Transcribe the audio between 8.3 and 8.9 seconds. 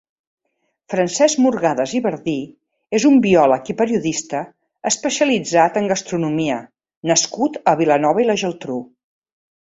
la Geltrú.